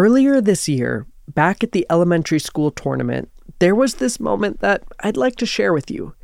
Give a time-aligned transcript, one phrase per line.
[0.00, 5.18] Earlier this year, back at the elementary school tournament, there was this moment that I'd
[5.18, 6.14] like to share with you.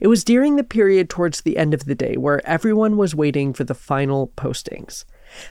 [0.00, 3.52] It was during the period towards the end of the day where everyone was waiting
[3.52, 5.04] for the final postings.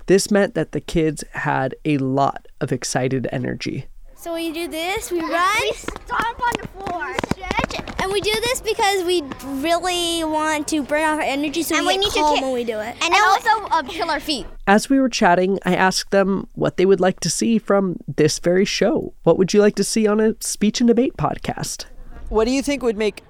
[0.07, 3.85] This meant that the kids had a lot of excited energy.
[4.23, 8.31] So we do this, we run, we stomp on the floor, stretch, and we do
[8.31, 9.21] this because we
[9.61, 12.39] really want to burn off our energy so and we, we get need calm to
[12.39, 12.95] ki- when we do it.
[13.01, 14.47] And, and also uh, kill our feet.
[14.65, 18.39] As we were chatting, I asked them what they would like to see from this
[18.39, 19.13] very show.
[19.23, 21.87] What would you like to see on a speech and debate podcast?
[22.29, 23.23] What do you think would make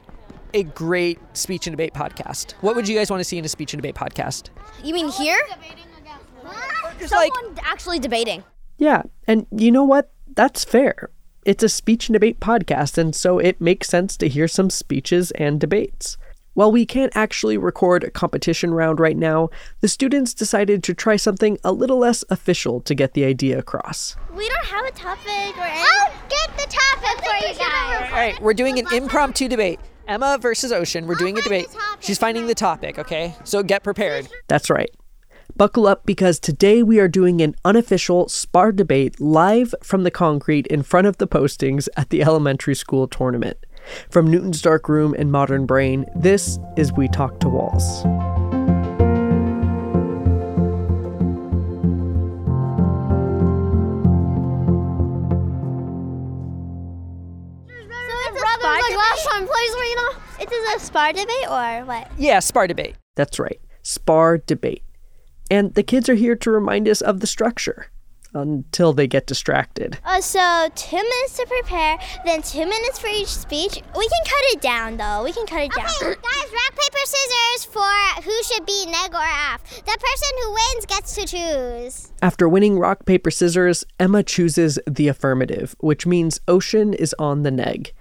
[0.54, 2.52] a great speech and debate podcast?
[2.62, 4.50] What would you guys want to see in a speech and debate podcast?
[4.84, 5.40] You mean here?
[7.00, 8.44] Someone like, actually debating.
[8.78, 10.13] Yeah, and you know what?
[10.36, 11.10] That's fair.
[11.46, 15.32] It's a speech and debate podcast, and so it makes sense to hear some speeches
[15.32, 16.18] and debates.
[16.56, 19.50] While we can't actually record a competition round right now,
[19.82, 24.16] the students decided to try something a little less official to get the idea across.
[24.34, 25.86] We don't have a topic or anything.
[25.86, 28.10] I'll get the topic for you guys.
[28.12, 29.80] All right, we're doing an impromptu debate.
[30.08, 31.08] Emma versus Ocean.
[31.08, 31.68] We're doing a debate.
[32.00, 33.36] She's finding the topic, okay?
[33.44, 34.28] So get prepared.
[34.48, 34.90] That's right.
[35.56, 40.66] Buckle up because today we are doing an unofficial spar debate live from the concrete
[40.68, 43.58] in front of the postings at the elementary school tournament.
[44.10, 48.04] From Newton's Dark Room and Modern Brain, this is We Talk to Walls.
[58.64, 60.02] like last time, please, Rena.
[60.40, 62.10] It is a spar debate or what?
[62.18, 62.96] Yeah, spar debate.
[63.16, 63.60] That's right.
[63.84, 64.82] Spar debate.
[65.52, 67.88] And the kids are here to remind us of the structure
[68.34, 69.98] until they get distracted.
[70.04, 73.82] Uh, so two minutes to prepare, then two minutes for each speech.
[73.96, 75.24] We can cut it down though.
[75.24, 75.86] We can cut it down.
[75.86, 79.64] Okay, guys, rock paper scissors for who should be neg or af.
[79.64, 82.12] The person who wins gets to choose.
[82.22, 87.52] After winning rock paper scissors, Emma chooses the affirmative, which means Ocean is on the
[87.52, 87.94] neg.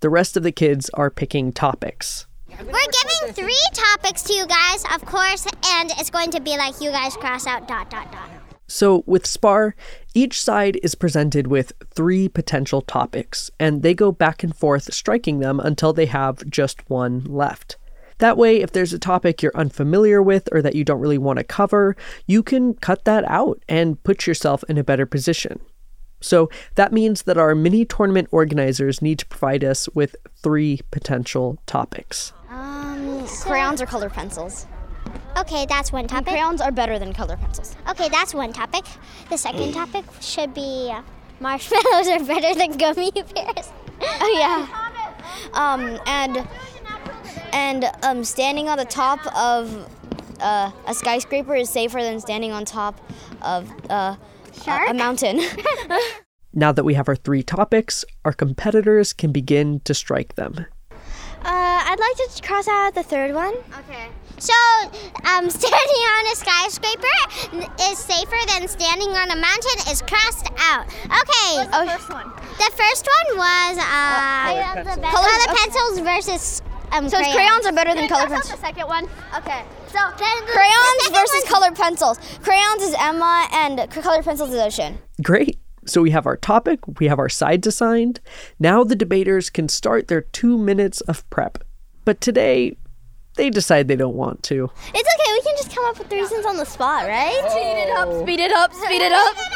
[0.00, 2.26] The rest of the kids are picking topics.
[2.58, 6.80] We're giving three topics to you guys, of course, and it's going to be like
[6.80, 8.30] you guys cross out dot dot dot.
[8.66, 9.76] So, with SPAR,
[10.14, 15.40] each side is presented with three potential topics, and they go back and forth striking
[15.40, 17.76] them until they have just one left.
[18.18, 21.38] That way, if there's a topic you're unfamiliar with or that you don't really want
[21.38, 21.94] to cover,
[22.26, 25.60] you can cut that out and put yourself in a better position.
[26.20, 31.58] So that means that our mini tournament organizers need to provide us with three potential
[31.66, 32.32] topics.
[32.48, 34.66] Um, crayons or colored pencils.
[35.36, 36.28] Okay, that's one topic.
[36.28, 37.76] crayons are better than colored pencils.
[37.88, 38.84] Okay, that's one topic.
[39.28, 41.02] The second topic should be uh,
[41.40, 43.70] marshmallows are better than gummy bears.
[44.00, 44.82] oh yeah.
[45.52, 46.48] Um, and
[47.52, 49.88] and um, standing on the top of
[50.40, 53.00] uh, a skyscraper is safer than standing on top
[53.42, 54.16] of uh,
[54.68, 55.40] a, a mountain.
[56.52, 60.66] now that we have our three topics, our competitors can begin to strike them.
[61.46, 63.54] Uh, I'd like to cross out the third one.
[63.78, 64.08] Okay.
[64.38, 64.52] So,
[65.30, 67.16] um, standing on a skyscraper
[67.88, 70.86] is safer than standing on a mountain is crossed out.
[71.06, 71.68] Okay.
[71.70, 72.32] What's the first one?
[72.58, 75.14] The first one was uh, colored pencils.
[75.14, 75.56] colored okay.
[75.56, 76.62] pencils versus
[76.92, 77.34] um, So crayons.
[77.34, 78.50] crayons are better than color pencils.
[78.60, 79.04] the second one.
[79.36, 79.62] Okay.
[79.88, 79.98] So
[80.46, 82.18] Crayons versus colored pencils.
[82.42, 84.98] Crayons is Emma, and colored pencils is Ocean.
[85.22, 85.58] Great.
[85.86, 88.20] So we have our topic, we have our sides assigned.
[88.58, 91.58] Now the debaters can start their two minutes of prep.
[92.04, 92.76] But today,
[93.36, 94.70] they decide they don't want to.
[94.94, 95.32] It's okay.
[95.32, 97.38] We can just come up with the reasons on the spot, right?
[97.50, 98.22] Speed it up.
[98.22, 98.72] Speed it up.
[98.74, 99.36] Speed it up.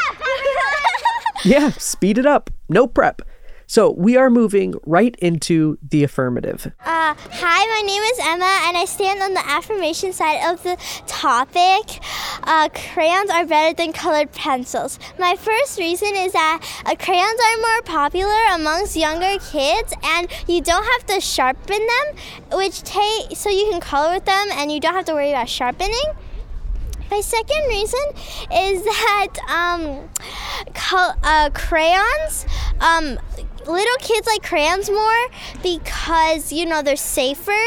[1.42, 2.50] Yeah, speed it up.
[2.68, 3.22] No prep.
[3.70, 6.72] So we are moving right into the affirmative.
[6.80, 10.76] Uh, hi, my name is Emma, and I stand on the affirmation side of the
[11.06, 12.02] topic.
[12.42, 14.98] Uh, crayons are better than colored pencils.
[15.20, 20.60] My first reason is that uh, crayons are more popular amongst younger kids, and you
[20.62, 22.16] don't have to sharpen them,
[22.58, 25.48] which take so you can color with them, and you don't have to worry about
[25.48, 26.10] sharpening.
[27.10, 28.00] My second reason
[28.52, 30.08] is that um,
[30.74, 32.46] col- uh, crayons,
[32.80, 33.18] um,
[33.66, 35.26] little kids like crayons more
[35.62, 37.64] because you know they're safer.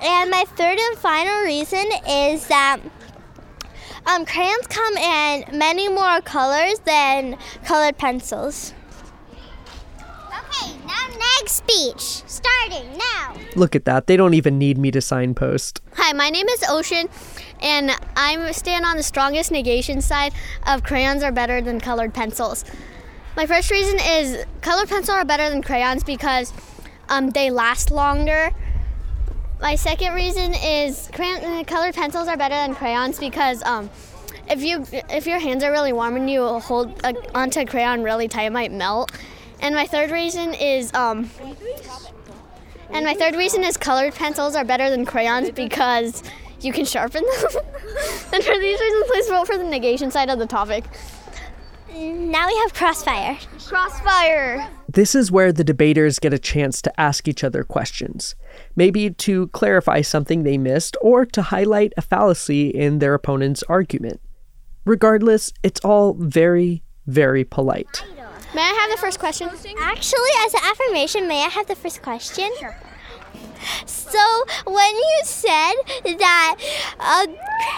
[0.00, 2.78] And my third and final reason is that
[4.06, 8.72] um, crayons come in many more colors than colored pencils.
[9.98, 11.08] Okay, now
[11.40, 13.34] next speech starting now.
[13.56, 14.06] Look at that.
[14.06, 15.82] They don't even need me to signpost.
[15.96, 17.08] Hi, my name is Ocean,
[17.60, 20.32] and I stand on the strongest negation side
[20.66, 22.64] of crayons are better than colored pencils.
[23.36, 26.52] My first reason is colored pencils are better than crayons because
[27.08, 28.50] um, they last longer.
[29.60, 33.90] My second reason is crayon, uh, colored pencils are better than crayons because um,
[34.48, 38.02] if you if your hands are really warm and you hold a, onto a crayon
[38.02, 39.12] really tight, it might melt.
[39.60, 41.30] And my third reason is um.
[42.90, 46.22] And my third reason is colored pencils are better than crayons because
[46.60, 47.50] you can sharpen them.
[48.32, 50.84] and for these reasons, please vote for the negation side of the topic.
[51.94, 53.38] Now we have crossfire.
[53.66, 54.68] Crossfire.
[54.88, 58.34] This is where the debaters get a chance to ask each other questions,
[58.76, 64.20] maybe to clarify something they missed or to highlight a fallacy in their opponent's argument.
[64.84, 68.04] Regardless, it's all very, very polite.
[68.54, 69.48] May I have the first question?
[69.80, 72.50] Actually, as an affirmation, may I have the first question?
[72.58, 72.76] Sure.
[73.86, 75.74] So, when you said
[76.04, 76.56] that
[76.98, 77.26] uh,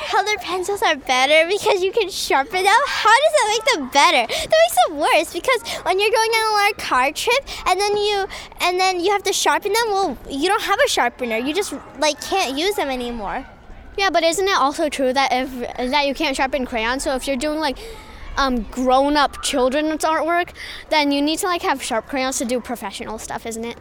[0.08, 4.32] colored pencils are better because you can sharpen them, how does that make them better?
[4.32, 7.96] That makes them worse because when you're going on a long car trip and then
[7.96, 8.26] you
[8.60, 11.36] and then you have to sharpen them, well, you don't have a sharpener.
[11.36, 13.46] You just like can't use them anymore.
[13.96, 17.02] Yeah, but isn't it also true that if that you can't sharpen crayons?
[17.02, 17.78] So if you're doing like
[18.36, 20.50] um, grown-up children's artwork,
[20.88, 23.76] then you need to like have sharp crayons to do professional stuff, isn't it?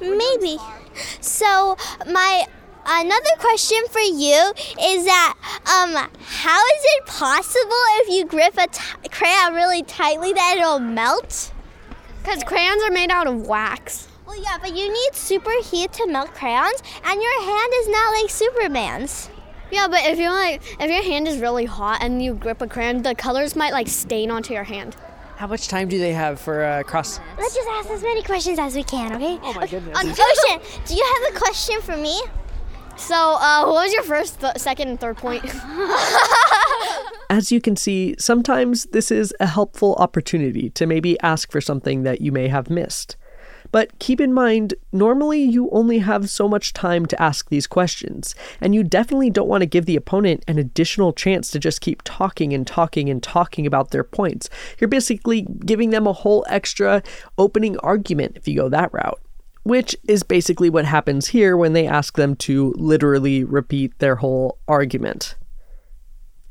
[0.00, 0.58] Maybe.
[1.20, 2.44] So my
[2.86, 5.34] another question for you is that
[5.66, 10.78] um, how is it possible if you grip a t- crayon really tightly that it'll
[10.78, 11.52] melt?
[12.22, 14.08] Because crayons are made out of wax.
[14.26, 18.12] Well, yeah, but you need super heat to melt crayons, and your hand is not
[18.12, 19.30] like Superman's.
[19.70, 22.66] Yeah, but if you like, if your hand is really hot and you grip a
[22.66, 24.96] crayon, the colors might like stain onto your hand.
[25.38, 27.20] How much time do they have for uh, cross?
[27.38, 29.38] Let's just ask as many questions as we can, okay?
[29.40, 29.96] Oh my goodness.
[29.96, 32.20] Ocean, do you have a question for me?
[32.96, 35.44] So, uh, what was your first, th- second, and third point?
[37.30, 42.02] As you can see, sometimes this is a helpful opportunity to maybe ask for something
[42.02, 43.16] that you may have missed.
[43.70, 48.34] But keep in mind, normally you only have so much time to ask these questions,
[48.60, 52.02] and you definitely don't want to give the opponent an additional chance to just keep
[52.04, 54.48] talking and talking and talking about their points.
[54.78, 57.02] You're basically giving them a whole extra
[57.36, 59.20] opening argument if you go that route.
[59.64, 64.58] Which is basically what happens here when they ask them to literally repeat their whole
[64.66, 65.36] argument.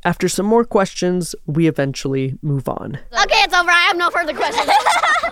[0.05, 2.99] After some more questions, we eventually move on.
[3.11, 3.69] okay, it's over.
[3.69, 4.69] I have no further questions.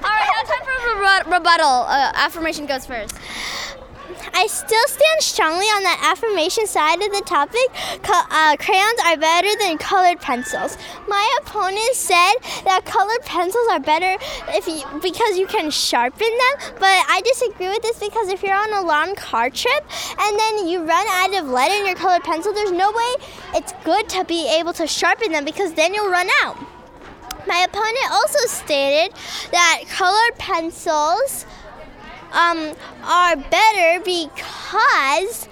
[0.45, 1.85] Time for rebu- rebuttal.
[1.87, 3.15] Uh, affirmation goes first.
[4.33, 7.71] I still stand strongly on that affirmation side of the topic.
[8.03, 10.77] Co- uh, crayons are better than colored pencils.
[11.07, 12.33] My opponent said
[12.65, 14.17] that colored pencils are better
[14.49, 18.53] if you, because you can sharpen them, but I disagree with this because if you're
[18.53, 19.85] on a long car trip
[20.19, 23.15] and then you run out of lead in your colored pencil, there's no way
[23.55, 26.57] it's good to be able to sharpen them because then you'll run out.
[27.47, 29.15] My opponent also stated
[29.51, 31.45] that colored pencils
[32.31, 35.47] um, are better because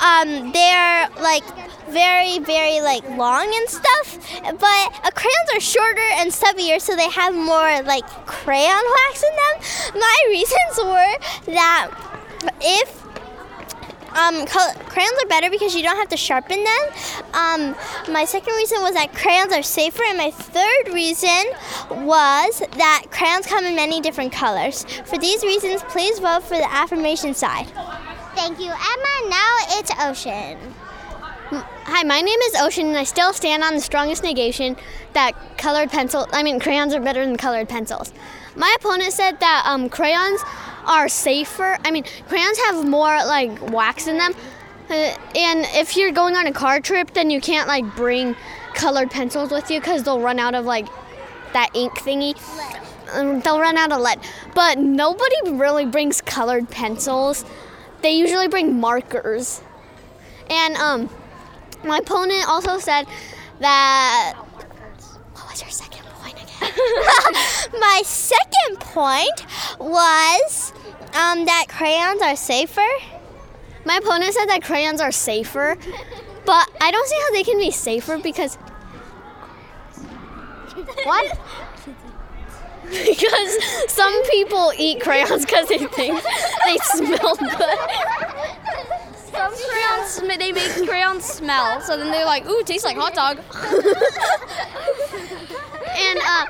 [0.00, 1.44] um, they're like
[1.88, 4.18] very, very like long and stuff.
[4.42, 9.36] But uh, crayons are shorter and stubbier, so they have more like crayon wax in
[9.36, 10.00] them.
[10.00, 11.90] My reasons were that
[12.60, 13.03] if
[14.14, 16.82] um, col- crayons are better because you don't have to sharpen them.
[17.32, 17.76] Um,
[18.12, 21.44] my second reason was that crayons are safer, and my third reason
[22.06, 24.84] was that crayons come in many different colors.
[25.04, 27.66] For these reasons, please vote for the affirmation side.
[28.34, 29.28] Thank you, Emma.
[29.28, 30.58] Now it's Ocean.
[31.50, 34.76] Hi, my name is Ocean, and I still stand on the strongest negation
[35.12, 38.12] that colored pencil, I mean, crayons are better than colored pencils.
[38.56, 40.40] My opponent said that um, crayons
[40.86, 41.78] are safer.
[41.84, 44.34] I mean, crayons have more like wax in them.
[44.90, 48.36] Uh, and if you're going on a car trip, then you can't like bring
[48.74, 50.86] colored pencils with you because they'll run out of like
[51.52, 52.36] that ink thingy.
[53.12, 54.20] Um, they'll run out of lead.
[54.54, 57.44] But nobody really brings colored pencils.
[58.02, 59.62] They usually bring markers.
[60.50, 61.10] And um,
[61.84, 63.06] my opponent also said
[63.60, 64.34] that.
[65.32, 66.53] What was your second point again?
[67.80, 69.46] My second point
[69.78, 70.72] was
[71.14, 72.88] um, that crayons are safer.
[73.84, 75.76] My opponent said that crayons are safer,
[76.46, 78.56] but I don't see how they can be safer because.
[81.04, 81.38] What?
[82.90, 83.58] because
[83.92, 86.22] some people eat crayons because they think
[86.64, 87.78] they smell good.
[89.32, 93.38] Some crayons, they make crayons smell, so then they're like, ooh, tastes like hot dog.
[95.96, 96.46] And uh,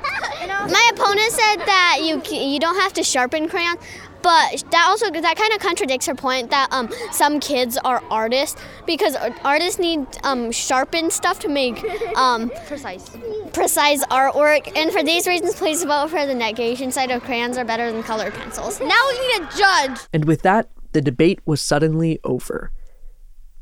[0.67, 3.79] my opponent said that you you don't have to sharpen crayons,
[4.21, 8.59] but that also that kind of contradicts her point that um, some kids are artists
[8.85, 11.83] because artists need um, sharpened stuff to make
[12.17, 13.15] um, Precise.
[13.53, 14.71] precise artwork.
[14.75, 18.03] And for these reasons, please vote for the negation side of crayons are better than
[18.03, 18.79] colored pencils.
[18.79, 19.99] Now we need a judge.
[20.13, 22.71] And with that, the debate was suddenly over.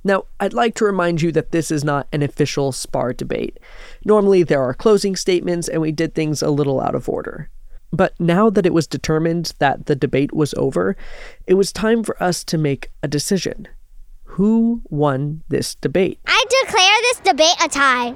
[0.05, 3.57] Now, I'd like to remind you that this is not an official SPAR debate.
[4.03, 7.49] Normally, there are closing statements, and we did things a little out of order.
[7.93, 10.97] But now that it was determined that the debate was over,
[11.45, 13.67] it was time for us to make a decision.
[14.23, 16.19] Who won this debate?
[16.25, 18.15] I declare this debate a tie.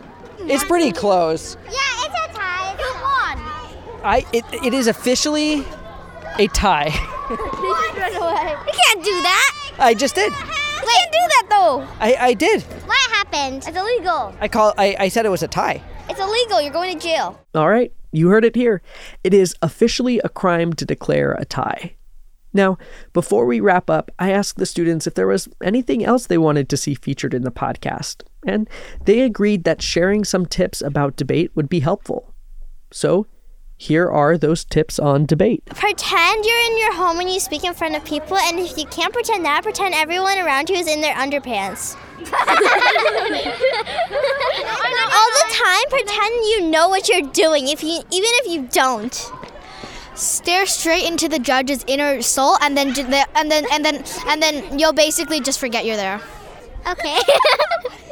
[0.52, 1.58] It's pretty close.
[1.66, 1.72] Yeah,
[2.06, 2.76] it's a tie.
[2.76, 4.02] Who won?
[4.04, 5.64] I it, it is officially
[6.40, 6.92] a tie.
[7.30, 9.72] You can't do that.
[9.80, 10.32] I just did.
[10.32, 11.86] You can't do that though.
[12.00, 12.62] I, I did.
[12.86, 13.66] What happened?
[13.68, 14.34] It's illegal.
[14.40, 15.82] I call I, I said it was a tie.
[16.10, 16.62] It's illegal.
[16.62, 17.38] You're going to jail.
[17.54, 18.82] All right, you heard it here.
[19.24, 21.96] It is officially a crime to declare a tie.
[22.54, 22.78] Now,
[23.14, 26.70] before we wrap up, I asked the students if there was anything else they wanted
[26.70, 28.68] to see featured in the podcast, and
[29.06, 32.34] they agreed that sharing some tips about debate would be helpful.
[32.92, 33.28] So,
[33.78, 35.64] here are those tips on debate.
[35.68, 38.86] Pretend you're in your home when you speak in front of people, and if you
[38.88, 41.96] can't pretend that, pretend everyone around you is in their underpants.
[42.18, 42.26] All
[45.32, 49.32] the time, pretend you know what you're doing, if you even if you don't.
[50.16, 54.80] Stare straight into the judge's inner soul, and then and then and then and then
[54.80, 56.20] you'll basically just forget you're there.
[56.88, 57.20] Okay.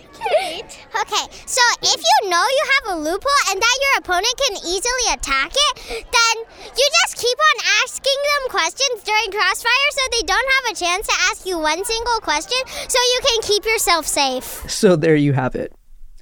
[1.02, 5.08] okay, so if you know you have a loophole and that your opponent can easily
[5.14, 10.52] attack it, then you just keep on asking them questions during crossfire so they don't
[10.60, 14.70] have a chance to ask you one single question so you can keep yourself safe.
[14.70, 15.74] So, there you have it